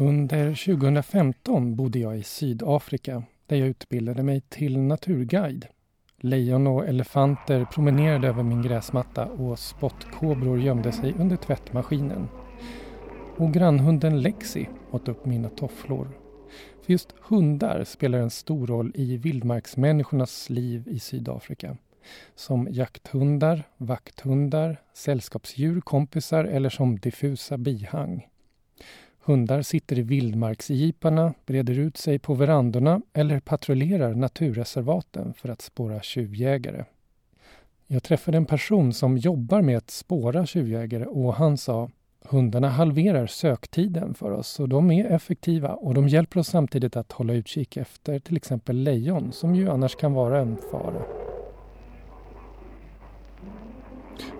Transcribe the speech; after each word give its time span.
Under 0.00 0.54
2015 0.54 1.76
bodde 1.76 1.98
jag 1.98 2.18
i 2.18 2.22
Sydafrika 2.22 3.22
där 3.46 3.56
jag 3.56 3.68
utbildade 3.68 4.22
mig 4.22 4.40
till 4.40 4.78
naturguide. 4.78 5.66
Lejon 6.20 6.66
och 6.66 6.86
elefanter 6.86 7.64
promenerade 7.64 8.28
över 8.28 8.42
min 8.42 8.62
gräsmatta 8.62 9.26
och 9.26 9.58
spottkobror 9.58 10.60
gömde 10.60 10.92
sig 10.92 11.14
under 11.18 11.36
tvättmaskinen. 11.36 12.28
Och 13.36 13.52
grannhunden 13.52 14.20
Lexi 14.20 14.68
åt 14.90 15.08
upp 15.08 15.26
mina 15.26 15.48
tofflor. 15.48 16.08
För 16.84 16.92
just 16.92 17.14
hundar 17.22 17.84
spelar 17.84 18.18
en 18.18 18.30
stor 18.30 18.66
roll 18.66 18.92
i 18.94 19.16
vildmarksmänniskornas 19.16 20.50
liv 20.50 20.82
i 20.86 20.98
Sydafrika. 20.98 21.76
Som 22.34 22.68
jakthundar, 22.70 23.62
vakthundar, 23.76 24.80
sällskapsdjur, 24.94 25.80
kompisar 25.80 26.44
eller 26.44 26.68
som 26.70 26.98
diffusa 26.98 27.58
bihang. 27.58 28.26
Hundar 29.28 29.62
sitter 29.62 29.98
i 29.98 30.02
vildmarksjeeparna, 30.02 31.34
breder 31.46 31.78
ut 31.78 31.96
sig 31.96 32.18
på 32.18 32.34
verandorna 32.34 33.00
eller 33.12 33.40
patrullerar 33.40 34.14
naturreservaten 34.14 35.34
för 35.34 35.48
att 35.48 35.62
spåra 35.62 36.00
tjuvjägare. 36.02 36.84
Jag 37.86 38.02
träffade 38.02 38.36
en 38.36 38.46
person 38.46 38.92
som 38.92 39.18
jobbar 39.18 39.62
med 39.62 39.76
att 39.76 39.90
spåra 39.90 40.46
tjuvjägare 40.46 41.04
och 41.04 41.34
han 41.34 41.56
sa 41.58 41.90
Hundarna 42.24 42.68
halverar 42.68 43.26
söktiden 43.26 44.14
för 44.14 44.30
oss 44.30 44.60
och 44.60 44.68
de 44.68 44.90
är 44.90 45.04
effektiva 45.04 45.74
och 45.74 45.94
de 45.94 46.08
hjälper 46.08 46.40
oss 46.40 46.48
samtidigt 46.48 46.96
att 46.96 47.12
hålla 47.12 47.32
utkik 47.32 47.76
efter 47.76 48.18
till 48.18 48.36
exempel 48.36 48.76
lejon 48.76 49.32
som 49.32 49.54
ju 49.54 49.70
annars 49.70 49.96
kan 49.96 50.12
vara 50.12 50.38
en 50.38 50.56
fara. 50.70 51.02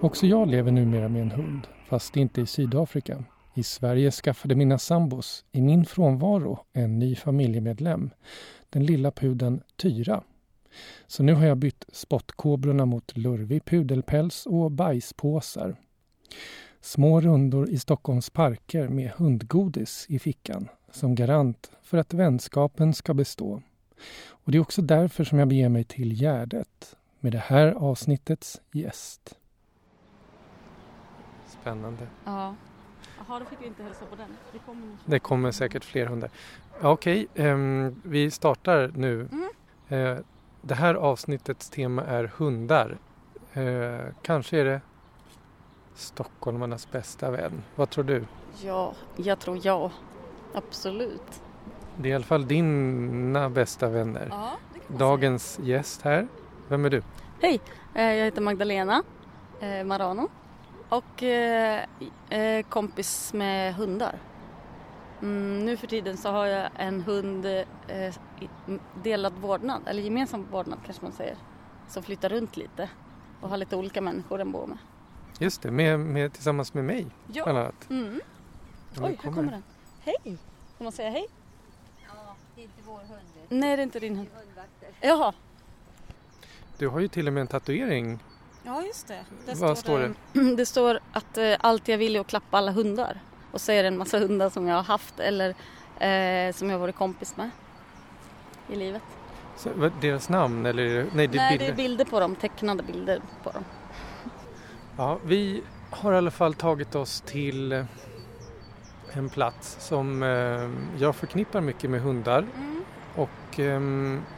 Också 0.01 0.27
jag 0.27 0.49
lever 0.49 0.73
numera 0.73 1.09
med 1.09 1.23
en 1.23 1.31
hund, 1.31 1.67
fast 1.89 2.17
inte 2.17 2.41
i 2.41 2.47
Sydafrika. 2.47 3.25
I 3.59 3.63
Sverige 3.63 4.11
skaffade 4.11 4.55
mina 4.55 4.79
sambos 4.79 5.45
i 5.53 5.61
min 5.63 5.85
frånvaro 5.85 6.59
en 6.73 6.99
ny 6.99 7.17
familjemedlem, 7.17 8.11
den 8.71 8.87
lilla 8.87 9.11
pudeln 9.11 9.63
Tyra. 9.77 10.23
Så 11.07 11.23
nu 11.23 11.35
har 11.35 11.47
jag 11.47 11.59
bytt 11.59 11.85
spottkobrorna 11.93 12.87
mot 12.87 13.17
lurvig 13.17 13.65
pudelpäls 13.65 14.47
och 14.47 14.71
bajspåsar. 14.71 15.77
Små 16.81 17.21
rundor 17.21 17.71
i 17.71 17.79
Stockholms 17.79 18.31
parker 18.31 18.89
med 18.89 19.11
hundgodis 19.11 20.07
i 20.09 20.19
fickan 20.19 20.69
som 20.93 21.15
garant 21.15 21.71
för 21.83 21.99
att 21.99 22.15
vänskapen 22.15 22.95
ska 22.95 23.15
bestå. 23.15 23.63
Och 24.29 24.53
det 24.53 24.59
är 24.59 24.63
också 24.63 24.83
därför 24.83 25.25
som 25.25 25.39
jag 25.39 25.49
beger 25.49 25.69
mig 25.69 25.85
till 25.85 26.23
Gärdet 26.23 26.97
med 27.21 27.33
det 27.33 27.39
här 27.39 27.67
avsnittets 27.73 28.61
gäst. 28.73 29.39
Spännande. 31.47 32.07
Ja. 32.25 32.55
Jaha, 33.29 33.39
då 33.39 33.45
fick 33.45 33.61
vi 33.63 33.67
inte 33.67 33.83
hälsa 33.83 34.05
på 34.11 34.17
den. 34.17 34.37
Det 34.53 34.59
kommer. 34.59 34.97
Det 35.05 35.19
kommer 35.19 35.51
säkert 35.51 35.85
fler 35.85 36.07
hundar. 36.07 36.31
Ja, 36.81 36.91
Okej, 36.91 37.29
ehm, 37.35 38.03
vi 38.05 38.31
startar 38.31 38.91
nu. 38.95 39.29
Mm. 39.33 39.49
Eh, 39.89 40.19
det 40.63 40.75
här 40.75 40.95
avsnittets 40.95 41.71
tema 41.71 42.05
är 42.05 42.25
hundar. 42.37 42.99
Eh, 43.53 44.15
kanske 44.23 44.59
är 44.59 44.65
det 44.65 44.81
stockholmarnas 45.95 46.91
bästa 46.91 47.31
vän. 47.31 47.63
Vad 47.77 47.91
tror 47.91 48.05
du? 48.05 48.25
Ja, 48.63 48.95
jag 49.17 49.39
tror 49.39 49.59
ja. 49.63 49.91
Absolut. 50.55 51.43
Det 51.97 52.09
är 52.09 52.13
i 52.13 52.15
alla 52.15 52.25
fall 52.25 52.47
dina 52.49 53.51
bästa 53.51 53.89
vänner. 53.89 54.29
Ja, 54.31 54.53
Dagens 54.89 55.59
gäst 55.63 56.03
här. 56.03 56.29
Vem 56.69 56.85
är 56.85 56.91
du? 56.91 57.03
Hej, 57.41 57.61
eh, 57.95 58.03
jag 58.03 58.25
heter 58.25 58.43
Magdalena 58.43 59.03
Marano 59.85 60.29
och 60.89 61.23
eh, 61.23 61.85
eh, 62.31 62.67
kompis 62.67 63.33
med 63.33 63.75
hundar. 63.75 64.19
Mm, 65.23 65.65
nu 65.65 65.77
för 65.77 65.87
tiden 65.87 66.17
så 66.17 66.31
har 66.31 66.47
jag 66.47 66.71
en 66.77 67.01
hund 67.03 67.47
eh, 67.47 68.15
delad 69.03 69.33
vårdnad, 69.33 69.83
eller 69.87 70.03
gemensam 70.03 70.47
vårdnad 70.51 70.79
kanske 70.85 71.03
man 71.05 71.13
säger, 71.13 71.37
som 71.89 72.03
flyttar 72.03 72.29
runt 72.29 72.57
lite 72.57 72.91
och 73.41 73.49
har 73.49 73.57
lite 73.57 73.77
olika 73.77 74.01
människor 74.01 74.39
den 74.39 74.53
bor 74.53 74.67
med. 74.67 74.79
Just 75.39 75.63
det, 75.63 75.71
med, 75.71 76.01
med, 76.01 76.33
tillsammans 76.33 76.75
med 76.75 76.85
mig 76.85 77.07
bland 77.27 77.49
Ja. 77.49 77.61
annat. 77.63 77.91
Mm. 77.91 78.21
Ja, 78.95 79.03
Oj, 79.07 79.19
här 79.23 79.33
kommer 79.33 79.53
den. 79.53 79.63
Hej! 80.01 80.37
Får 80.77 80.85
man 80.85 80.93
säga 80.93 81.11
hej? 81.11 81.27
Ja, 82.09 82.35
det 82.55 82.61
är 82.61 82.65
inte 82.65 82.83
vår 82.87 82.99
hund. 82.99 83.29
Nej, 83.49 83.77
det 83.77 83.83
är 83.83 83.85
inte 83.85 84.01
din 84.01 84.17
hund. 84.17 84.29
Hundvakter. 84.35 84.89
Jaha. 85.01 85.33
Du 86.79 86.89
har 86.89 87.01
ju 87.01 87.09
till 87.09 87.27
och 87.27 87.33
med 87.33 87.41
en 87.41 87.47
tatuering. 87.47 88.19
Ja, 88.69 88.83
just 88.83 89.09
det. 89.09 89.25
Vad 89.55 89.79
står 89.79 89.99
det? 89.99 90.15
Det 90.57 90.67
står 90.67 90.99
att 91.13 91.39
eh, 91.39 91.55
allt 91.61 91.89
jag 91.89 91.99
vill 91.99 92.17
är 92.17 92.21
att 92.21 92.27
klappa 92.27 92.59
alla 92.59 92.73
hundar. 92.73 93.21
Och 93.53 93.61
så 93.61 93.73
är 93.73 93.83
det 93.83 93.89
en 93.89 93.99
massa 93.99 94.19
hundar 94.19 94.51
som 94.51 94.69
jag 94.69 94.77
har 94.77 94.83
haft 94.83 95.21
eller 95.21 95.49
eh, 95.99 96.53
som 96.55 96.71
jag 96.71 96.79
varit 96.79 96.97
kompis 96.97 97.37
med 97.37 97.51
i 98.69 98.77
livet. 98.77 99.03
Så, 99.57 99.71
vad, 99.75 99.93
deras 100.01 100.29
namn 100.29 100.67
eller? 100.67 100.83
det- 100.85 101.07
Nej, 101.15 101.27
det 101.27 101.37
Nej, 101.39 101.59
bilder. 101.59 101.59
det 101.59 101.67
är 101.73 101.77
bilder 101.77 102.05
på 102.05 102.21
dem, 102.21 102.37
tecknade 102.37 102.83
bilder 102.83 103.21
på 103.43 103.51
dem. 103.51 103.65
Ja, 104.97 105.19
vi 105.25 105.63
har 105.91 106.13
i 106.13 106.17
alla 106.17 106.31
fall 106.31 106.55
tagit 106.55 106.95
oss 106.95 107.21
till 107.21 107.73
eh, 107.73 107.85
en 109.13 109.29
plats 109.29 109.77
som 109.81 110.23
eh, 110.23 110.71
jag 111.03 111.17
förknippar 111.17 111.61
mycket 111.61 111.91
med 111.91 112.01
hundar 112.03 112.47
och 113.17 113.61
eh, 113.61 113.81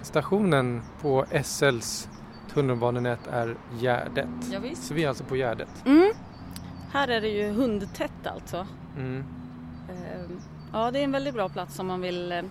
stationen 0.02 0.82
på 1.02 1.24
SLs 1.44 2.08
tunnelbanenät 2.54 3.26
är 3.26 3.56
Gärdet. 3.80 4.28
Ja, 4.52 4.58
visst. 4.58 4.82
Så 4.86 4.94
vi 4.94 5.04
är 5.04 5.08
alltså 5.08 5.24
på 5.24 5.36
Gärdet. 5.36 5.86
Mm. 5.86 6.12
Här 6.92 7.08
är 7.08 7.20
det 7.20 7.28
ju 7.28 7.50
hundtätt 7.50 8.26
alltså. 8.26 8.66
Mm. 8.96 9.24
Eh, 9.88 10.20
Ja, 10.72 10.90
det 10.90 10.98
är 10.98 11.04
en 11.04 11.12
väldigt 11.12 11.34
bra 11.34 11.48
plats 11.48 11.78
om 11.78 11.86
man 11.86 12.00
vill, 12.00 12.32
eh, 12.32 12.42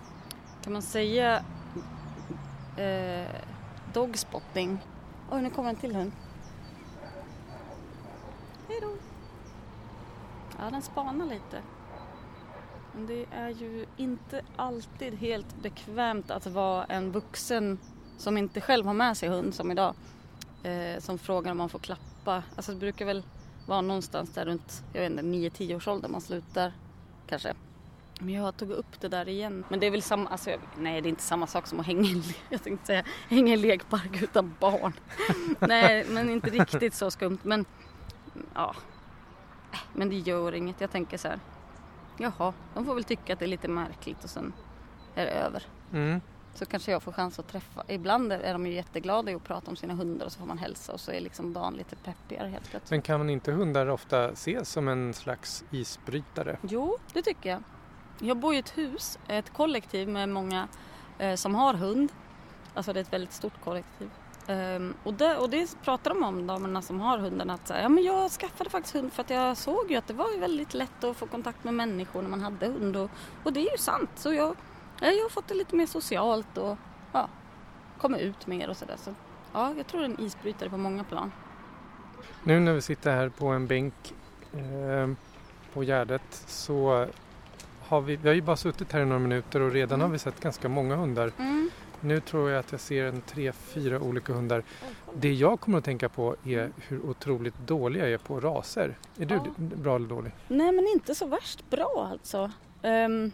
kan 0.64 0.74
man 0.74 0.82
säga, 0.82 1.44
eh, 2.78 3.28
dogspotting. 3.94 4.78
Oj, 5.32 5.42
nu 5.42 5.50
kommer 5.50 5.70
en 5.70 5.76
till 5.76 5.96
hund. 5.96 6.12
Hej 8.68 8.80
då! 8.82 8.90
Ja, 10.59 10.70
den 10.70 10.82
spanar 10.82 11.26
lite. 11.26 11.62
Men 12.96 13.08
det 13.08 13.26
är 13.32 13.50
ju 13.50 13.86
inte 13.98 14.42
alltid 14.56 15.14
helt 15.14 15.62
bekvämt 15.62 16.32
att 16.32 16.48
vara 16.48 16.86
en 16.86 17.12
vuxen 17.12 17.80
som 18.19 18.38
inte 18.38 18.62
själv 18.62 18.85
har 18.85 18.94
med 18.94 19.18
sig 19.18 19.30
hund 19.30 19.53
som 19.56 19.72
idag. 19.72 19.96
Eh, 20.63 21.00
som 21.00 21.18
frågar 21.18 21.52
om 21.52 21.57
man 21.57 21.69
får 21.69 21.80
klappa. 21.80 22.44
Alltså 22.56 22.72
det 22.72 22.78
brukar 22.80 23.06
väl 23.06 23.24
vara 23.68 23.81
någonstans 23.81 24.30
där 24.34 24.46
runt, 24.46 24.84
jag 24.94 25.02
vet 25.02 25.12
inte, 25.12 25.24
9-10 25.24 25.75
års 25.75 25.88
ålder 25.88 26.09
man 26.09 26.22
slutar 26.22 26.73
kanske. 27.28 27.53
Men 28.20 28.34
jag 28.34 28.58
tog 28.58 28.70
upp 28.72 28.99
det 29.02 29.08
där 29.08 29.29
igen. 29.29 29.64
Men 29.70 29.79
det 29.79 29.88
är 29.88 29.91
väl 29.91 30.02
samma, 30.02 30.29
alltså, 30.29 30.49
jag- 30.49 30.59
nej 30.78 31.02
det 31.02 31.08
är 31.08 31.09
inte 31.09 31.22
samma 31.23 31.47
sak 31.47 31.67
som 31.67 31.79
att 31.79 31.85
hänga 31.85 32.09
i 32.09 32.11
en, 32.14 32.23
jag 32.49 32.64
tänkte 32.64 32.85
säga, 32.88 33.03
hänga 33.29 33.53
i 33.53 33.58
lekpark 33.58 34.22
utan 34.22 34.55
barn. 34.59 34.94
nej, 35.59 36.05
men 36.09 36.29
inte 36.29 36.49
riktigt 36.49 36.94
så 36.94 37.11
skumt. 37.11 37.38
Men 37.44 37.66
ja, 38.53 38.76
men 39.94 40.09
det 40.09 40.16
gör 40.16 40.52
inget. 40.55 40.82
Jag 40.82 40.91
tänker 40.91 41.17
så 41.17 41.28
här, 41.28 41.40
jaha, 42.17 42.53
de 42.73 42.85
får 42.85 42.96
väl 42.96 43.03
tycka 43.03 43.34
att 43.34 43.40
det 43.40 43.46
är 43.46 43.49
lite 43.49 43.67
märkligt 43.67 44.23
och 44.23 44.29
sen 44.29 44.53
är 45.16 45.26
det 45.26 45.32
över. 45.32 45.64
Mm. 45.94 46.22
Så 46.53 46.66
kanske 46.66 46.91
jag 46.91 47.03
får 47.03 47.11
chans 47.11 47.40
att 47.40 47.47
träffa. 47.47 47.84
Ibland 47.87 48.34
är 48.34 48.53
de 48.53 48.67
ju 48.67 48.73
jätteglada 48.73 49.31
i 49.31 49.35
att 49.35 49.43
prata 49.43 49.72
om 49.72 49.75
sina 49.78 49.93
hundar 49.93 50.25
och 50.25 50.31
så 50.31 50.40
får 50.40 50.46
man 50.46 50.57
hälsa 50.57 50.93
och 50.93 50.99
så 50.99 51.11
är 51.11 51.19
liksom 51.19 51.53
dagen 51.53 51.73
lite 51.73 51.96
peppigare 51.96 52.47
helt 52.47 52.69
plötsligt. 52.69 52.91
Men 52.91 53.01
kan 53.01 53.29
inte 53.29 53.51
hundar 53.51 53.87
ofta 53.87 54.29
ses 54.29 54.69
som 54.69 54.87
en 54.87 55.13
slags 55.13 55.63
isbrytare? 55.72 56.57
Jo, 56.61 56.97
det 57.13 57.22
tycker 57.22 57.49
jag. 57.49 57.63
Jag 58.19 58.37
bor 58.37 58.55
i 58.55 58.57
ett 58.57 58.78
hus, 58.78 59.19
ett 59.28 59.53
kollektiv 59.53 60.09
med 60.09 60.29
många 60.29 60.67
eh, 61.19 61.35
som 61.35 61.55
har 61.55 61.73
hund. 61.73 62.11
Alltså 62.73 62.93
det 62.93 62.99
är 62.99 63.01
ett 63.01 63.13
väldigt 63.13 63.34
stort 63.34 63.61
kollektiv. 63.63 64.09
Ehm, 64.49 64.93
och, 65.03 65.13
det, 65.13 65.37
och 65.37 65.49
det 65.49 65.81
pratar 65.84 66.13
de 66.13 66.23
om, 66.23 66.47
damerna 66.47 66.81
som 66.81 66.99
har 66.99 67.17
hunden, 67.17 67.49
att 67.49 67.67
så 67.67 67.73
här, 67.73 67.81
ja, 67.81 67.90
men 67.90 68.03
jag 68.03 68.31
skaffade 68.31 68.69
faktiskt 68.69 68.96
hund 68.96 69.13
för 69.13 69.22
att 69.23 69.29
jag 69.29 69.57
såg 69.57 69.91
ju 69.91 69.96
att 69.96 70.07
det 70.07 70.13
var 70.13 70.40
väldigt 70.40 70.73
lätt 70.73 71.03
att 71.03 71.17
få 71.17 71.25
kontakt 71.25 71.63
med 71.63 71.73
människor 71.73 72.22
när 72.22 72.29
man 72.29 72.41
hade 72.41 72.66
hund. 72.66 72.97
Och, 72.97 73.09
och 73.43 73.53
det 73.53 73.59
är 73.59 73.72
ju 73.72 73.78
sant. 73.78 74.09
Så 74.16 74.34
jag, 74.34 74.47
ja, 74.47 74.55
jag 75.07 75.23
har 75.23 75.29
fått 75.29 75.47
det 75.47 75.53
lite 75.53 75.75
mer 75.75 75.85
socialt 75.85 76.57
och 76.57 76.78
ja, 77.13 77.29
kommer 77.97 78.19
ut 78.19 78.47
mer 78.47 78.69
och 78.69 78.78
sådär. 78.78 78.96
Så, 78.97 79.13
ja, 79.53 79.73
jag 79.78 79.87
tror 79.87 79.99
det 80.01 80.05
är 80.07 80.09
en 80.09 80.19
isbrytare 80.22 80.69
på 80.69 80.78
många 80.78 81.03
plan. 81.03 81.31
Nu 82.43 82.59
när 82.59 82.73
vi 82.73 82.81
sitter 82.81 83.11
här 83.16 83.29
på 83.29 83.47
en 83.47 83.67
bänk 83.67 84.13
eh, 84.53 85.09
på 85.73 85.84
Gärdet 85.84 86.43
så 86.47 87.07
har 87.87 88.01
vi, 88.01 88.16
vi 88.16 88.28
har 88.28 88.35
ju 88.35 88.41
bara 88.41 88.55
suttit 88.57 88.91
här 88.91 89.01
i 89.01 89.05
några 89.05 89.19
minuter 89.19 89.59
och 89.61 89.72
redan 89.72 89.96
Mm. 89.99 90.01
har 90.05 90.11
vi 90.11 90.19
sett 90.19 90.40
ganska 90.40 90.69
många 90.69 90.96
hundar. 90.96 91.31
Mm. 91.37 91.69
Nu 92.01 92.19
tror 92.19 92.49
jag 92.49 92.59
att 92.59 92.72
jag 92.72 92.81
ser 92.81 93.05
en 93.05 93.22
tre, 93.22 93.51
fyra 93.51 93.99
olika 93.99 94.34
hundar. 94.34 94.63
Det 95.13 95.34
jag 95.34 95.59
kommer 95.59 95.78
att 95.78 95.84
tänka 95.85 96.09
på 96.09 96.35
är 96.46 96.72
hur 96.87 97.05
otroligt 97.05 97.57
dålig 97.67 98.01
jag 98.01 98.11
är 98.11 98.17
på 98.17 98.40
raser. 98.40 98.97
Är 99.17 99.25
du 99.25 99.35
Ja. 99.35 99.41
bra 99.57 99.96
eller 99.96 100.07
dålig? 100.07 100.31
Nej 100.47 100.72
men 100.72 100.87
inte 100.87 101.16
så 101.16 101.25
värst 101.28 101.69
bra 101.69 102.07
alltså. 102.11 102.51
Ehm, 102.81 103.31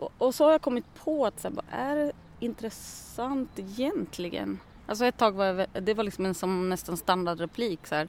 och, 0.00 0.12
och 0.18 0.34
så 0.34 0.44
har 0.44 0.52
jag 0.52 0.62
kommit 0.62 0.94
på 1.04 1.26
att 1.26 1.40
så 1.40 1.48
här, 1.48 1.54
vad 1.54 1.64
är 1.70 1.96
det 1.96 2.12
intressant 2.40 3.58
egentligen? 3.58 4.58
Alltså 4.86 5.04
ett 5.04 5.18
tag 5.18 5.32
var 5.32 5.44
jag, 5.44 5.66
det 5.82 5.94
var 5.94 6.04
liksom 6.04 6.26
en 6.26 6.34
som 6.34 6.68
nästan 6.68 6.96
standardreplik 6.96 7.86
så 7.86 7.94
här. 7.94 8.08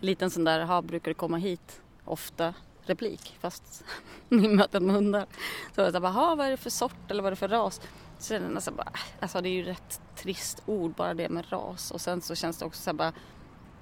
Liten 0.00 0.30
sån 0.30 0.44
där, 0.44 0.64
ha 0.64 0.82
brukar 0.82 1.10
du 1.10 1.14
komma 1.14 1.36
hit 1.36 1.80
ofta 2.04 2.54
replik 2.84 3.36
fast 3.40 3.84
i 4.28 4.34
mötet 4.48 4.82
med 4.82 4.94
hundar. 4.94 5.26
Så 5.74 5.80
jag 5.80 5.92
bara, 6.02 6.12
"Ha, 6.12 6.34
vad 6.34 6.46
är 6.46 6.50
det 6.50 6.56
för 6.56 6.70
sort 6.70 7.10
eller 7.10 7.22
vad 7.22 7.26
är 7.26 7.32
det 7.32 7.36
för 7.36 7.48
ras? 7.48 7.80
Sen 8.18 8.54
alltså, 8.54 8.70
bara, 8.70 8.88
ah, 8.92 8.98
alltså 9.20 9.40
det 9.40 9.48
är 9.48 9.52
ju 9.52 9.62
rätt 9.62 10.00
trist 10.16 10.62
ord 10.66 10.94
bara 10.94 11.14
det 11.14 11.28
med 11.28 11.52
ras 11.52 11.90
och 11.90 12.00
sen 12.00 12.20
så 12.20 12.34
känns 12.34 12.58
det 12.58 12.64
också 12.64 12.82
så 12.82 12.90
här 12.90 12.94
bara 12.94 13.12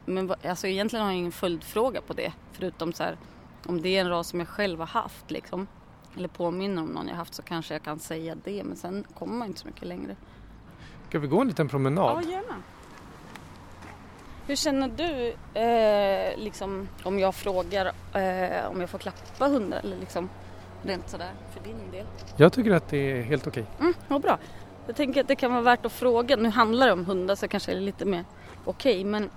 men 0.04 0.34
alltså 0.44 0.66
egentligen 0.66 1.04
har 1.04 1.12
jag 1.12 1.18
ingen 1.18 1.32
följdfråga 1.32 2.00
på 2.00 2.12
det. 2.12 2.32
Förutom 2.52 2.92
så 2.92 3.02
här, 3.02 3.16
om 3.66 3.82
det 3.82 3.88
är 3.96 4.00
en 4.00 4.08
ras 4.08 4.28
som 4.28 4.38
jag 4.40 4.48
själv 4.48 4.78
har 4.78 4.86
haft 4.86 5.30
liksom. 5.30 5.66
Eller 6.16 6.28
påminner 6.28 6.82
om 6.82 6.88
någon 6.88 7.08
jag 7.08 7.16
haft 7.16 7.34
så 7.34 7.42
kanske 7.42 7.74
jag 7.74 7.82
kan 7.82 7.98
säga 7.98 8.36
det. 8.44 8.64
Men 8.64 8.76
sen 8.76 9.04
kommer 9.18 9.34
man 9.34 9.48
inte 9.48 9.60
så 9.60 9.66
mycket 9.66 9.88
längre. 9.88 10.16
Ska 11.08 11.18
vi 11.18 11.26
gå 11.26 11.40
en 11.40 11.48
liten 11.48 11.68
promenad? 11.68 12.22
Ja, 12.24 12.30
gärna. 12.30 12.54
Hur 14.46 14.56
känner 14.56 14.88
du 14.88 15.34
eh, 15.60 16.38
liksom 16.38 16.88
om 17.02 17.18
jag 17.18 17.34
frågar 17.34 17.86
eh, 17.86 18.70
om 18.70 18.80
jag 18.80 18.90
får 18.90 18.98
klappa 18.98 19.48
hundar 19.48 19.78
eller 19.78 19.96
liksom 19.96 20.28
rent 20.82 21.08
sådär 21.08 21.32
för 21.52 21.64
din 21.64 21.90
del? 21.90 22.06
Jag 22.36 22.52
tycker 22.52 22.70
att 22.70 22.88
det 22.88 22.98
är 22.98 23.22
helt 23.22 23.46
okej. 23.46 23.64
Mm, 23.80 23.94
vad 24.08 24.22
bra. 24.22 24.38
Jag 24.86 24.96
tänker 24.96 25.20
att 25.20 25.28
det 25.28 25.36
kan 25.36 25.52
vara 25.52 25.62
värt 25.62 25.86
att 25.86 25.92
fråga. 25.92 26.36
Nu 26.36 26.48
handlar 26.48 26.86
det 26.86 26.92
om 26.92 27.06
hundar 27.06 27.34
så 27.34 27.48
kanske 27.48 27.72
det 27.72 27.76
är 27.76 27.80
lite 27.80 28.04
mer 28.04 28.24
okej. 28.64 29.04
men 29.04 29.30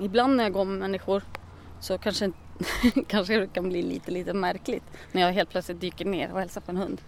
ibland 0.00 0.36
när 0.36 0.44
jag 0.44 0.52
går 0.52 0.64
med 0.64 0.78
människor 0.78 1.22
så 1.80 1.98
kanske, 1.98 2.32
kanske 3.06 3.38
det 3.38 3.46
kan 3.46 3.68
bli 3.68 3.82
lite, 3.82 4.10
lite 4.10 4.32
märkligt. 4.32 4.84
När 5.12 5.22
jag 5.22 5.32
helt 5.32 5.50
plötsligt 5.50 5.80
dyker 5.80 6.04
ner 6.04 6.32
och 6.32 6.40
hälsar 6.40 6.60
på 6.60 6.70
en 6.70 6.76
hund. 6.76 7.00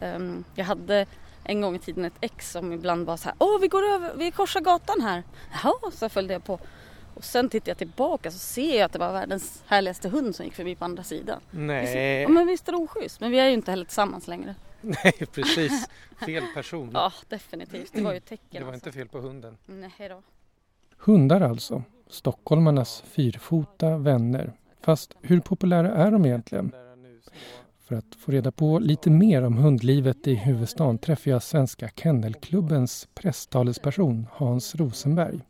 Ehm, 0.00 0.44
jag 0.54 0.64
hade 0.64 1.06
en 1.44 1.60
gång 1.60 1.76
i 1.76 1.78
tiden 1.78 2.04
ett 2.04 2.16
ex 2.20 2.50
som 2.52 2.72
ibland 2.72 3.06
var 3.06 3.16
så 3.16 3.24
här. 3.24 3.34
Åh, 3.38 3.60
vi 3.60 3.68
går 3.68 3.82
över, 3.82 4.14
vi 4.16 4.30
korsar 4.30 4.60
gatan 4.60 5.00
här. 5.00 5.22
Jaha, 5.62 5.90
så 5.92 6.08
följde 6.08 6.34
jag 6.34 6.44
på. 6.44 6.58
Och 7.14 7.24
sen 7.24 7.48
tittar 7.48 7.70
jag 7.70 7.78
tillbaka 7.78 8.30
så 8.30 8.38
ser 8.38 8.76
jag 8.76 8.84
att 8.84 8.92
det 8.92 8.98
var 8.98 9.12
världens 9.12 9.62
härligaste 9.66 10.08
hund 10.08 10.36
som 10.36 10.44
gick 10.44 10.54
förbi 10.54 10.74
på 10.74 10.84
andra 10.84 11.02
sidan. 11.02 11.40
Nej, 11.50 12.22
Ja, 12.22 12.28
men 12.28 12.46
visst 12.46 12.68
är 12.68 12.72
det 12.72 12.78
oschysst. 12.78 13.20
Men 13.20 13.30
vi 13.30 13.38
är 13.38 13.46
ju 13.46 13.52
inte 13.52 13.70
heller 13.70 13.84
tillsammans 13.84 14.28
längre. 14.28 14.54
nej 14.80 15.26
precis. 15.32 15.88
Fel 16.26 16.44
person. 16.54 16.90
Ja, 16.94 17.12
definitivt. 17.28 17.92
Det 17.92 18.02
var 18.02 18.14
ju 18.14 18.20
tecken. 18.20 18.46
Det 18.50 18.64
var 18.64 18.72
alltså. 18.72 18.88
inte 18.88 18.98
fel 18.98 19.08
på 19.08 19.20
hunden. 19.20 19.56
Nej 19.66 20.08
då. 20.08 20.22
Hundar 20.98 21.40
alltså. 21.40 21.82
Stockholmarnas 22.08 23.02
fyrfota 23.06 23.96
vänner. 23.96 24.52
Fast 24.84 25.14
hur 25.22 25.40
populära 25.40 25.94
är 25.94 26.10
de 26.10 26.24
egentligen? 26.24 26.72
För 27.84 27.94
att 27.96 28.14
få 28.18 28.32
reda 28.32 28.52
på 28.52 28.78
lite 28.78 29.10
mer 29.10 29.42
om 29.42 29.56
hundlivet 29.56 30.26
i 30.26 30.34
huvudstaden 30.34 30.98
träffar 30.98 31.30
jag 31.30 31.42
Svenska 31.42 31.90
Kennelklubbens 31.96 33.08
presstalesperson 33.14 34.26
Hans 34.32 34.74
Rosenberg. 34.74 35.40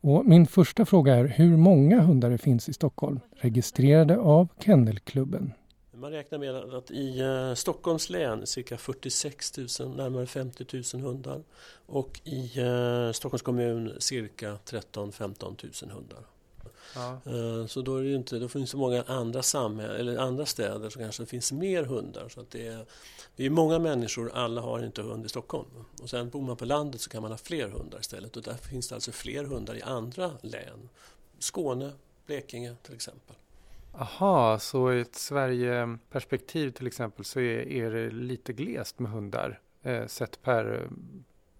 Och 0.00 0.26
min 0.26 0.46
första 0.46 0.84
fråga 0.84 1.14
är 1.14 1.24
hur 1.24 1.56
många 1.56 2.00
hundar 2.00 2.30
det 2.30 2.38
finns 2.38 2.68
i 2.68 2.72
Stockholm 2.72 3.20
registrerade 3.30 4.16
av 4.18 4.48
Kennelklubben. 4.60 5.52
Man 5.94 6.10
räknar 6.10 6.38
med 6.38 6.54
att 6.54 6.90
i 6.90 7.20
eh, 7.20 7.54
Stockholms 7.54 8.10
län 8.10 8.46
cirka 8.46 8.76
46 8.76 9.58
000, 9.58 9.96
närmare 9.96 10.26
50 10.26 10.64
000 10.94 11.02
hundar 11.02 11.42
och 11.86 12.20
i 12.24 12.60
eh, 12.60 13.12
Stockholms 13.12 13.42
kommun 13.42 13.92
cirka 13.98 14.58
13 14.64 15.12
15 15.12 15.56
000 15.82 15.90
hundar. 15.90 16.35
Ja. 16.94 17.20
Eh, 17.26 17.66
Så 17.66 17.82
då, 17.82 17.96
är 17.96 18.02
det 18.02 18.08
ju 18.08 18.16
inte, 18.16 18.38
då 18.38 18.48
finns 18.48 18.70
det 18.70 18.76
många 18.76 19.02
andra, 19.06 19.42
samhäll, 19.42 19.90
eller 19.96 20.18
andra 20.18 20.46
städer 20.46 20.90
som 20.90 21.02
kanske 21.02 21.26
finns 21.26 21.52
mer 21.52 21.82
hundar. 21.84 22.28
Så 22.28 22.44
det, 22.50 22.66
är, 22.66 22.84
det 23.36 23.46
är 23.46 23.50
många 23.50 23.78
människor, 23.78 24.30
alla 24.34 24.60
har 24.60 24.84
inte 24.84 25.02
hund 25.02 25.26
i 25.26 25.28
Stockholm. 25.28 25.68
Och 26.02 26.10
sen 26.10 26.28
bor 26.30 26.42
man 26.42 26.56
på 26.56 26.64
landet 26.64 27.00
så 27.00 27.10
kan 27.10 27.22
man 27.22 27.30
ha 27.30 27.38
fler 27.38 27.68
hundar 27.68 28.00
istället. 28.00 28.36
Och 28.36 28.42
därför 28.42 28.68
finns 28.68 28.88
det 28.88 28.94
alltså 28.94 29.12
fler 29.12 29.44
hundar 29.44 29.74
i 29.74 29.82
andra 29.82 30.30
län. 30.40 30.88
Skåne, 31.38 31.92
Blekinge 32.26 32.76
till 32.82 32.94
exempel. 32.94 33.36
Aha, 33.98 34.58
så 34.58 34.92
i 34.92 35.00
ett 35.00 35.14
Sverige-perspektiv 35.14 36.70
till 36.70 36.86
exempel 36.86 37.24
så 37.24 37.40
är, 37.40 37.68
är 37.68 37.90
det 37.90 38.10
lite 38.10 38.52
glest 38.52 38.98
med 38.98 39.10
hundar 39.10 39.60
eh, 39.82 40.06
sett 40.06 40.42
per, 40.42 40.88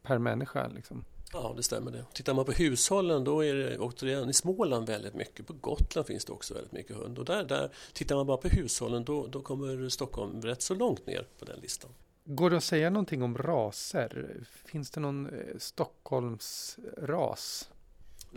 per 0.02 0.18
människa 0.18 0.68
liksom. 0.68 1.04
Ja, 1.32 1.54
det 1.56 1.62
stämmer 1.62 1.90
det. 1.90 2.04
Tittar 2.12 2.34
man 2.34 2.44
på 2.44 2.52
hushållen 2.52 3.24
då 3.24 3.44
är 3.44 3.54
det 3.54 3.78
återigen 3.78 4.28
i 4.28 4.32
Småland 4.32 4.86
väldigt 4.86 5.14
mycket. 5.14 5.46
På 5.46 5.52
Gotland 5.52 6.06
finns 6.06 6.24
det 6.24 6.32
också 6.32 6.54
väldigt 6.54 6.72
mycket 6.72 6.96
hund. 6.96 7.18
Och 7.18 7.24
där, 7.24 7.44
där 7.44 7.70
tittar 7.92 8.16
man 8.16 8.26
bara 8.26 8.36
på 8.36 8.48
hushållen 8.48 9.04
då, 9.04 9.26
då 9.26 9.42
kommer 9.42 9.88
Stockholm 9.88 10.42
rätt 10.42 10.62
så 10.62 10.74
långt 10.74 11.06
ner 11.06 11.26
på 11.38 11.44
den 11.44 11.60
listan. 11.60 11.90
Går 12.24 12.50
det 12.50 12.56
att 12.56 12.64
säga 12.64 12.90
någonting 12.90 13.22
om 13.22 13.38
raser? 13.38 14.40
Finns 14.64 14.90
det 14.90 15.00
någon 15.00 15.26
eh, 15.26 15.32
Stockholmsras? 15.58 17.68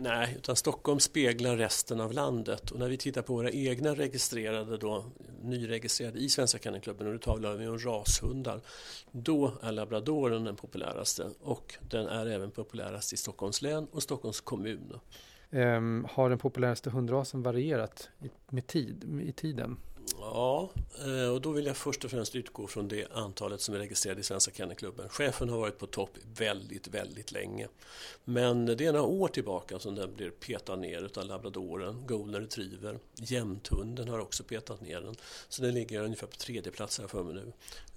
Nej, 0.02 0.34
utan 0.38 0.56
Stockholm 0.56 1.00
speglar 1.00 1.56
resten 1.56 2.00
av 2.00 2.12
landet. 2.12 2.70
Och 2.70 2.78
när 2.78 2.88
vi 2.88 2.96
tittar 2.96 3.22
på 3.22 3.34
våra 3.34 3.50
egna 3.50 3.94
registrerade, 3.94 4.76
då, 4.76 5.04
nyregistrerade 5.42 6.18
i 6.18 6.28
Svenska 6.28 6.58
Kennelklubben, 6.58 7.06
och 7.06 7.12
då 7.12 7.18
talar 7.18 7.56
vi 7.56 7.66
om 7.66 7.78
rashundar, 7.78 8.60
då 9.10 9.52
är 9.62 9.72
labradoren 9.72 10.44
den 10.44 10.56
populäraste. 10.56 11.26
Och 11.40 11.74
den 11.90 12.06
är 12.06 12.26
även 12.26 12.50
populärast 12.50 13.12
i 13.12 13.16
Stockholms 13.16 13.62
län 13.62 13.86
och 13.92 14.02
Stockholms 14.02 14.40
kommun. 14.40 14.92
Um, 15.50 16.06
har 16.10 16.28
den 16.28 16.38
populäraste 16.38 16.90
hundrasen 16.90 17.42
varierat 17.42 18.08
i, 18.22 18.30
med 18.48 18.66
tid, 18.66 19.22
i 19.22 19.32
tiden? 19.32 19.76
Ja, 20.20 20.70
eh, 21.06 21.32
och 21.32 21.40
då 21.40 21.50
vill 21.50 21.66
jag 21.66 21.76
först 21.76 22.04
och 22.04 22.10
främst 22.10 22.36
utgå 22.36 22.66
från 22.66 22.88
det 22.88 23.12
antalet 23.12 23.60
som 23.60 23.74
är 23.74 23.78
registrerade 23.78 24.20
i 24.20 24.24
Svenska 24.24 24.52
Kennelklubben. 24.54 25.08
Chefen 25.08 25.48
har 25.48 25.58
varit 25.58 25.78
på 25.78 25.86
topp 25.86 26.10
väldigt, 26.36 26.88
väldigt 26.88 27.32
länge. 27.32 27.68
Men 28.24 28.66
det 28.66 28.86
är 28.86 28.92
några 28.92 29.06
år 29.06 29.28
tillbaka 29.28 29.78
som 29.78 29.94
den 29.94 30.14
blir 30.14 30.30
petad 30.30 30.76
ner 30.76 31.02
utav 31.02 31.24
labradoren, 31.24 32.06
golden 32.06 32.40
retriever. 32.40 32.98
Jämthunden 33.14 34.08
har 34.08 34.18
också 34.18 34.44
petat 34.44 34.80
ner 34.80 35.00
den. 35.00 35.14
Så 35.48 35.62
den 35.62 35.74
ligger 35.74 36.02
ungefär 36.02 36.26
på 36.26 36.36
tredje 36.36 36.72
plats 36.72 37.00
här 37.00 37.06
för 37.06 37.22
mig 37.22 37.34
nu. 37.34 37.52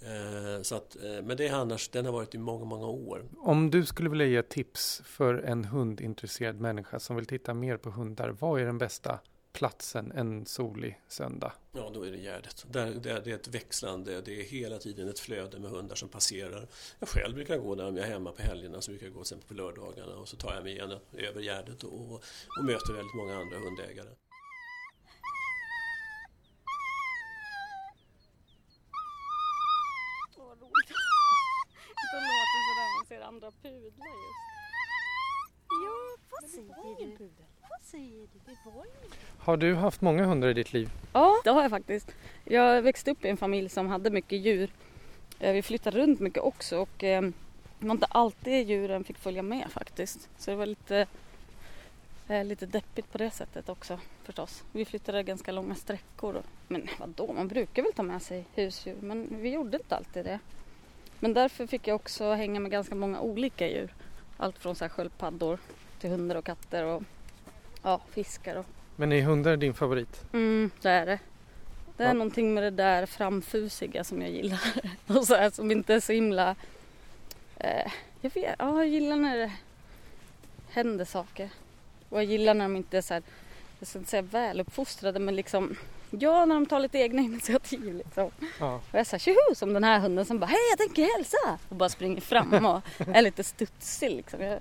Eh, 0.07 0.61
så 0.61 0.75
att, 0.75 0.95
eh, 0.95 1.21
men 1.23 1.37
det 1.37 1.47
är 1.47 1.53
annars, 1.53 1.89
den 1.89 2.05
har 2.05 2.13
varit 2.13 2.35
i 2.35 2.37
många, 2.37 2.65
många 2.65 2.87
år. 2.87 3.25
Om 3.37 3.71
du 3.71 3.85
skulle 3.85 4.09
vilja 4.09 4.25
ge 4.25 4.41
tips 4.41 5.01
för 5.05 5.33
en 5.33 5.65
hundintresserad 5.65 6.59
människa 6.59 6.99
som 6.99 7.15
vill 7.15 7.25
titta 7.25 7.53
mer 7.53 7.77
på 7.77 7.89
hundar, 7.89 8.29
vad 8.39 8.61
är 8.61 8.65
den 8.65 8.77
bästa 8.77 9.19
platsen 9.53 10.11
en 10.11 10.45
solig 10.45 11.01
söndag? 11.07 11.53
Ja, 11.71 11.91
då 11.93 12.03
är 12.03 12.11
det 12.11 12.17
Gärdet. 12.17 12.65
Där, 12.71 12.91
där, 12.91 13.21
det 13.21 13.31
är 13.31 13.35
ett 13.35 13.47
växlande, 13.47 14.21
det 14.21 14.41
är 14.41 14.43
hela 14.43 14.77
tiden 14.77 15.09
ett 15.09 15.19
flöde 15.19 15.59
med 15.59 15.71
hundar 15.71 15.95
som 15.95 16.09
passerar. 16.09 16.67
Jag 16.99 17.09
själv 17.09 17.35
brukar 17.35 17.57
gå 17.57 17.75
där 17.75 17.87
om 17.87 17.97
jag 17.97 18.07
är 18.07 18.11
hemma 18.11 18.31
på 18.31 18.41
helgerna, 18.41 18.81
så 18.81 18.91
brukar 18.91 19.05
jag 19.05 19.15
gå 19.15 19.23
till 19.23 19.37
på 19.47 19.53
lördagarna 19.53 20.15
och 20.15 20.27
så 20.27 20.37
tar 20.37 20.53
jag 20.53 20.63
mig 20.63 20.73
igen 20.73 20.91
över 21.13 21.41
Gärdet 21.41 21.83
och, 21.83 22.13
och 22.57 22.65
möter 22.65 22.93
väldigt 22.93 23.15
många 23.15 23.37
andra 23.37 23.57
hundägare. 23.57 24.09
Åh, 30.37 30.47
vad 30.47 30.61
roligt. 30.61 30.89
Det 32.13 32.19
låter 32.19 32.59
sådär 32.67 32.89
man 32.97 33.05
ser 33.05 33.21
andra 33.21 33.51
pudlar 33.51 34.07
just. 34.23 34.62
Vad 36.41 36.49
säger 36.49 37.17
du? 37.17 37.29
Vad 37.69 37.81
säger 37.81 38.11
du? 38.19 38.27
Det 38.45 38.69
var 38.75 38.83
ju 38.85 38.89
Har 39.37 39.57
du 39.57 39.75
haft 39.75 40.01
många 40.01 40.25
hundar 40.25 40.47
i 40.49 40.53
ditt 40.53 40.73
liv? 40.73 40.89
Ja, 41.13 41.41
det 41.43 41.49
har 41.49 41.61
jag 41.61 41.71
faktiskt. 41.71 42.11
Jag 42.45 42.81
växte 42.81 43.11
upp 43.11 43.25
i 43.25 43.29
en 43.29 43.37
familj 43.37 43.69
som 43.69 43.87
hade 43.87 44.09
mycket 44.09 44.39
djur. 44.39 44.71
Eh, 45.39 45.53
Vi 45.53 45.61
flyttade 45.61 45.99
runt 45.99 46.19
mycket 46.19 46.43
också 46.43 46.77
och 46.79 47.03
eh, 47.03 47.21
det 47.79 47.85
var 47.87 47.91
inte 47.91 48.05
alltid 48.05 48.69
djuren 48.69 49.03
fick 49.03 49.17
följa 49.17 49.41
med 49.43 49.71
faktiskt. 49.71 50.29
Så 50.37 50.51
det 50.51 50.57
var 50.57 50.65
lite, 50.65 51.07
eh, 52.27 52.45
lite 52.45 52.65
deppigt 52.65 53.11
på 53.11 53.17
det 53.17 53.31
sättet 53.31 53.69
också 53.69 53.99
förstås. 54.23 54.63
Vi 54.71 54.85
flyttade 54.85 55.23
ganska 55.23 55.51
långa 55.51 55.75
sträckor. 55.75 56.35
och- 56.35 56.45
Men 56.67 56.87
vadå, 56.99 57.33
man 57.33 57.47
brukar 57.47 57.83
väl 57.83 57.93
ta 57.93 58.03
med 58.03 58.21
sig 58.21 58.45
husdjur 58.55 58.97
men 59.01 59.27
vi 59.41 59.49
gjorde 59.49 59.77
inte 59.77 59.95
alltid 59.95 60.25
det. 60.25 60.39
Men 61.19 61.33
därför 61.33 61.67
fick 61.67 61.87
jag 61.87 61.95
också 61.95 62.31
hänga 62.33 62.59
med 62.59 62.71
ganska 62.71 62.95
många 62.95 63.19
olika 63.21 63.67
djur. 63.69 63.93
Allt 64.37 64.57
från 64.59 64.75
så 64.75 64.83
här 64.83 64.89
sköldpaddor 64.89 65.59
till 66.03 66.11
hundar 66.11 66.35
och 66.35 66.45
katter 66.45 66.83
och 66.83 67.03
ja, 67.83 68.01
fiskar 68.11 68.55
och 68.55 68.65
Men 68.95 69.11
är 69.11 69.21
hundar 69.21 69.57
din 69.57 69.73
favorit? 69.73 70.21
Mm, 70.33 70.71
det 70.81 70.89
är 70.89 71.05
det. 71.05 71.19
Det 71.97 72.03
är 72.03 72.07
Ja. 72.07 72.13
någonting 72.13 72.53
med 72.53 72.63
det 72.63 72.69
där 72.69 73.05
framfusiga 73.05 74.03
som 74.03 74.21
jag 74.21 74.31
gillar. 74.31 74.59
Och 75.07 75.27
så 75.27 75.35
här, 75.35 75.49
som 75.49 75.71
inte 75.71 75.93
är 75.93 75.99
så 75.99 76.13
himla... 76.13 76.55
Eh, 77.57 77.91
jag 78.21 78.33
vet, 78.33 78.55
ja, 78.59 78.77
jag 78.77 78.87
gillar 78.87 79.15
när 79.15 79.37
det 79.37 79.51
händer 80.69 81.05
saker. 81.05 81.49
Och 82.09 82.17
jag 82.17 82.25
gillar 82.25 82.53
när 82.53 82.65
de 82.65 82.75
inte 82.75 82.97
är 82.97 83.01
så 83.01 83.13
här, 83.13 83.23
jag 83.79 83.87
ska 83.87 83.99
inte 83.99 84.11
säga 84.11 84.21
väluppfostrade 84.21 85.19
men 85.19 85.35
liksom 85.35 85.75
Ja, 86.09 86.45
när 86.45 86.55
de 86.55 86.65
tar 86.65 86.79
lite 86.79 86.97
egna 86.97 87.21
initiativ 87.21 87.93
liksom. 87.95 88.31
Ja. 88.59 88.75
Och 88.91 88.99
jag 88.99 89.07
sa 89.07 89.17
tjoho 89.19 89.55
som 89.55 89.73
den 89.73 89.83
här 89.83 89.99
hunden 89.99 90.25
som 90.25 90.39
bara 90.39 90.45
hej 90.45 90.59
jag 90.71 90.77
tänker 90.79 91.17
hälsa 91.17 91.59
och 91.69 91.75
bara 91.75 91.89
springer 91.89 92.21
fram 92.21 92.65
och 92.65 92.81
är 93.15 93.21
lite 93.21 93.43
studsig 93.43 94.09
liksom. 94.11 94.41
Jag 94.41 94.59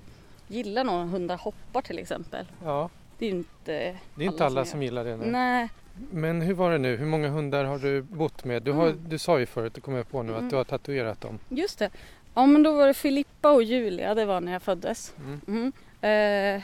gillar 0.52 0.84
nog 0.84 1.08
hundar 1.08 1.36
hoppar 1.36 1.82
till 1.82 1.98
exempel. 1.98 2.46
ja. 2.64 2.90
Det 3.18 3.26
är 3.26 3.30
inte 3.30 3.96
Det 4.14 4.24
är 4.24 4.26
inte 4.26 4.46
alla 4.46 4.60
gör. 4.60 4.64
som 4.64 4.82
gillar 4.82 5.04
det. 5.04 5.16
Nej. 5.16 5.30
Nej, 5.30 5.68
Men 6.10 6.42
hur 6.42 6.54
var 6.54 6.70
det 6.70 6.78
nu? 6.78 6.96
Hur 6.96 7.06
många 7.06 7.28
hundar 7.28 7.64
har 7.64 7.78
du 7.78 8.02
bott 8.02 8.44
med? 8.44 8.62
Du, 8.62 8.72
har, 8.72 8.86
Mm. 8.86 9.08
du 9.08 9.18
sa 9.18 9.38
ju 9.38 9.46
förut, 9.46 9.74
det 9.74 9.80
kommer 9.80 9.98
jag 9.98 10.08
på 10.10 10.22
nu, 10.22 10.32
att 10.32 10.38
Mm. 10.38 10.50
du 10.50 10.56
har 10.56 10.64
tatuerat 10.64 11.20
dem. 11.20 11.38
just 11.48 11.78
det. 11.78 11.90
Ja 12.34 12.46
men 12.46 12.62
då 12.62 12.72
var 12.72 12.86
det 12.86 12.94
Filippa 12.94 13.50
och 13.52 13.62
Julia, 13.62 14.14
det 14.14 14.24
var 14.24 14.40
när 14.40 14.52
jag 14.52 14.62
föddes. 14.62 15.14
Mm. 15.18 15.40
Mm. 15.48 16.56
Eh, 16.56 16.62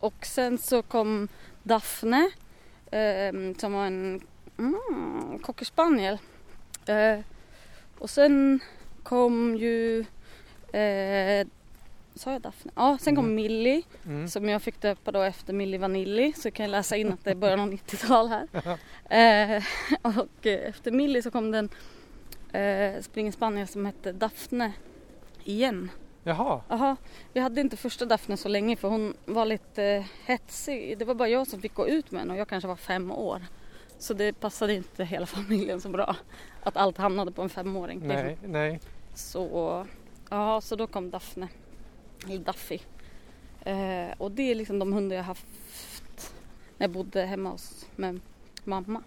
och 0.00 0.26
sen 0.26 0.58
så 0.58 0.82
kom 0.82 1.28
Daphne 1.62 2.30
eh, 2.90 3.32
som 3.58 3.72
var 3.72 3.86
en 3.86 4.20
mm, 4.58 5.38
cocker 5.42 5.64
spaniel. 5.64 6.18
Eh, 6.86 7.18
och 7.98 8.10
sen 8.10 8.60
kom 9.02 9.56
ju, 9.56 10.00
eh, 10.72 11.46
sa 12.14 12.32
jag 12.32 12.42
Daphne? 12.42 12.72
Ja, 12.74 12.98
sen 13.00 13.16
kom 13.16 13.24
Mm. 13.24 13.34
Millie 13.34 13.82
Mm. 14.04 14.28
som 14.28 14.48
jag 14.48 14.62
fick 14.62 14.80
döpa 14.80 15.12
då 15.12 15.22
efter 15.22 15.52
Milli 15.52 15.78
Vanilli 15.78 16.32
så 16.32 16.50
kan 16.50 16.64
jag 16.64 16.70
läsa 16.70 16.96
in 16.96 17.12
att 17.12 17.24
det 17.24 17.30
är 17.30 17.34
början 17.34 17.60
av 17.60 17.68
90-tal 17.72 18.28
här. 18.28 18.46
eh, 19.56 19.62
och 20.02 20.46
eh, 20.46 20.68
efter 20.68 20.90
Millie 20.90 21.22
så 21.22 21.30
kom 21.30 21.50
den 21.50 21.68
eh, 22.52 23.00
spring 23.02 23.32
spaniel 23.32 23.66
som 23.68 23.86
hette 23.86 24.12
Daphne 24.12 24.72
igen. 25.44 25.90
Jaha, 26.24 26.60
Jaha, 26.68 26.96
vi 27.32 27.40
hade 27.40 27.60
inte 27.60 27.76
första 27.76 28.04
Daphne 28.04 28.36
så 28.36 28.48
länge 28.48 28.76
för 28.76 28.88
hon 28.88 29.14
var 29.24 29.44
lite 29.46 29.84
eh, 29.84 30.04
hetsig. 30.24 30.98
Det 30.98 31.04
var 31.04 31.14
bara 31.14 31.28
jag 31.28 31.46
som 31.46 31.60
fick 31.60 31.74
gå 31.74 31.88
ut 31.88 32.10
med 32.10 32.20
henne 32.20 32.32
och 32.32 32.38
jag 32.40 32.48
kanske 32.48 32.68
var 32.68 32.76
fem 32.76 33.10
år. 33.12 33.42
Så 33.98 34.14
det 34.14 34.32
passade 34.32 34.74
inte 34.74 35.04
hela 35.04 35.26
familjen 35.36 35.80
så 35.80 35.88
bra 35.88 36.16
att 36.62 36.76
allt 36.76 36.98
hamnade 36.98 37.32
på 37.32 37.42
en 37.42 37.48
femåring. 37.48 38.00
nej, 38.06 38.38
nej. 38.46 38.80
Så, 39.14 39.86
ja, 40.30 40.60
så 40.60 40.76
då 40.76 40.86
kom 40.86 41.10
Daphne, 41.10 41.48
eller 42.24 42.38
Daffy. 42.38 42.78
Eh, 43.60 44.10
och 44.18 44.30
det 44.32 44.42
är 44.50 44.54
liksom 44.54 44.78
de 44.78 44.92
hundar 44.92 45.16
jag 45.16 45.22
haft 45.24 45.46
när 46.78 46.84
jag 46.84 46.90
bodde 46.90 47.24
hemma 47.24 47.50
hos 47.50 47.86
med 47.96 48.20
mamma 48.64 49.02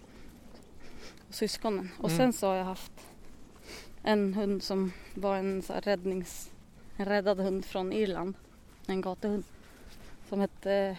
och 1.28 1.34
syskonen. 1.34 1.90
Och 1.98 2.10
Mm. 2.10 2.16
sen 2.18 2.32
så 2.32 2.46
har 2.46 2.54
jag 2.54 2.64
haft 2.64 2.92
en 4.02 4.34
hund 4.34 4.62
som 4.62 4.92
var 5.14 5.36
en 5.36 5.62
så 5.62 5.72
räddnings, 5.72 6.50
en 6.96 7.06
räddad 7.06 7.40
hund 7.40 7.64
från 7.64 7.92
Irland. 7.92 8.34
En 8.86 9.00
gatuhund 9.00 9.44
som 10.28 10.40
hette 10.40 10.96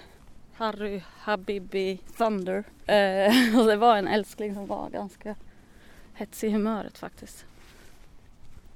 Harry 0.54 1.02
Habibi 1.18 1.98
Thunder. 2.18 2.64
Eh, 2.86 3.58
och 3.60 3.66
det 3.66 3.76
var 3.76 3.98
en 3.98 4.08
älskling 4.08 4.54
som 4.54 4.68
var 4.68 4.90
ganska 4.90 5.36
hetsig 6.14 6.48
i 6.48 6.52
humöret 6.52 6.98
faktiskt. 6.98 7.46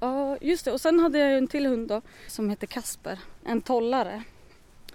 Ja, 0.02 0.38
just 0.42 0.66
det. 0.66 0.72
Och 0.72 0.82
sen 0.82 1.00
hade 1.00 1.20
jag 1.20 1.30
ju 1.30 1.38
en 1.38 1.48
till 1.48 1.66
hund 1.66 1.88
då 1.88 2.02
som 2.28 2.50
hette 2.50 2.68
Kasper. 2.68 3.20
En 3.44 3.62
tollare. 3.62 4.24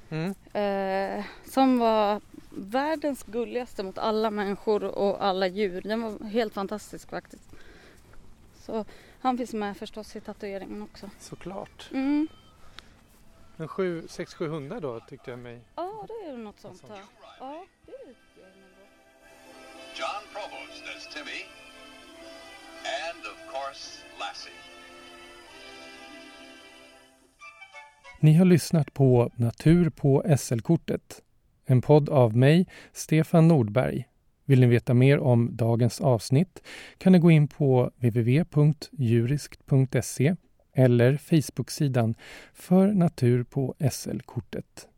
Mm. 0.08 0.34
Eh, 0.52 1.25
som 1.44 1.78
var 1.78 2.20
världens 2.50 3.22
gulligaste 3.22 3.82
mot 3.82 3.98
alla 3.98 4.30
människor 4.30 4.84
och 4.84 5.25
alla 5.25 5.46
djur. 5.46 5.80
Den 5.80 6.02
var 6.02 6.25
helt 6.26 6.54
fantastisk 6.54 7.10
faktiskt. 7.10 7.50
Så 8.60 8.84
han 9.20 9.38
finns 9.38 9.52
med 9.52 9.76
förstås 9.76 10.16
i 10.16 10.20
tatueringen 10.20 10.82
också. 10.82 11.10
Såklart. 11.20 11.88
Mm. 11.92 12.28
Men 13.56 13.68
sju, 13.68 14.08
sex, 14.08 14.34
sju 14.34 14.48
hundar 14.48 14.80
då 14.80 15.00
tyckte 15.00 15.30
jag 15.30 15.38
mig... 15.38 15.60
Ja, 15.76 16.06
det 16.08 16.30
är 16.30 16.36
något 16.36 16.60
sånt 16.60 16.78
sånt. 16.78 16.92
här. 16.92 17.02
Ja, 17.40 17.64
det 17.86 17.92
är. 17.92 18.14
John 19.98 20.22
Provost 20.32 20.84
as 20.96 21.14
Timmy, 21.14 21.42
and 23.08 23.20
of 23.32 23.52
course 23.52 24.02
Lassie. 24.18 24.52
Ni 28.20 28.35
har 28.35 28.44
lyssnat 28.44 28.94
på 28.94 29.30
Natur 29.37 29.90
på 29.90 30.25
SL-kortet. 30.38 31.23
En 31.66 31.82
podd 31.82 32.08
av 32.08 32.37
mig, 32.37 32.66
Stefan 32.92 33.49
Nordberg. 33.49 34.08
Vill 34.44 34.61
ni 34.61 34.66
veta 34.66 34.94
mer 34.94 35.18
om 35.18 35.56
dagens 35.56 36.00
avsnitt 36.00 36.62
kan 36.99 37.12
ni 37.12 37.18
gå 37.18 37.30
in 37.30 37.49
på 37.49 37.90
www.juriskt.se 37.96 40.35
eller 40.73 41.16
Facebook-sidan 41.16 42.14
för 42.54 42.92
Natur 42.92 43.44
på 43.44 43.75
SL-kortet. 43.90 44.88